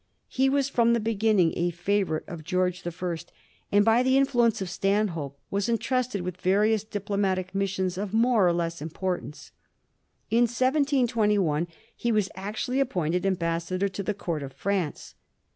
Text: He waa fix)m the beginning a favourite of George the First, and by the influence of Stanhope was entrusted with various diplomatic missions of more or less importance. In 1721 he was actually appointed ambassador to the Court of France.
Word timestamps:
He 0.29 0.49
waa 0.49 0.61
fix)m 0.61 0.93
the 0.95 0.99
beginning 0.99 1.53
a 1.55 1.69
favourite 1.69 2.27
of 2.27 2.43
George 2.43 2.81
the 2.81 2.91
First, 2.91 3.31
and 3.71 3.85
by 3.85 4.01
the 4.01 4.17
influence 4.17 4.59
of 4.59 4.67
Stanhope 4.67 5.37
was 5.51 5.69
entrusted 5.69 6.23
with 6.23 6.41
various 6.41 6.83
diplomatic 6.83 7.53
missions 7.53 7.99
of 7.99 8.11
more 8.11 8.47
or 8.47 8.51
less 8.51 8.81
importance. 8.81 9.51
In 10.31 10.45
1721 10.45 11.67
he 11.95 12.11
was 12.11 12.31
actually 12.33 12.79
appointed 12.79 13.27
ambassador 13.27 13.87
to 13.89 14.01
the 14.01 14.15
Court 14.15 14.41
of 14.41 14.53
France. 14.53 15.13